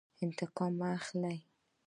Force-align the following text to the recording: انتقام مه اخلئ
انتقام 0.23 0.71
مه 0.79 0.87
اخلئ 0.97 1.39